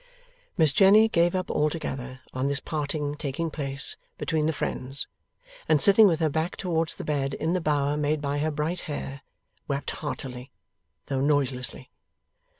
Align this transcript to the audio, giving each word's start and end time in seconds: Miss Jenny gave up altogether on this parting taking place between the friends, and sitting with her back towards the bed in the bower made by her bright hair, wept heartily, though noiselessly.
Miss 0.57 0.73
Jenny 0.73 1.07
gave 1.07 1.35
up 1.35 1.51
altogether 1.51 2.21
on 2.33 2.47
this 2.47 2.59
parting 2.59 3.13
taking 3.13 3.51
place 3.51 3.97
between 4.17 4.47
the 4.47 4.51
friends, 4.51 5.05
and 5.69 5.79
sitting 5.79 6.07
with 6.07 6.19
her 6.21 6.27
back 6.29 6.55
towards 6.57 6.95
the 6.95 7.03
bed 7.03 7.35
in 7.35 7.53
the 7.53 7.61
bower 7.61 7.95
made 7.97 8.19
by 8.19 8.39
her 8.39 8.49
bright 8.49 8.79
hair, 8.89 9.21
wept 9.67 9.91
heartily, 9.91 10.49
though 11.05 11.21
noiselessly. 11.21 11.91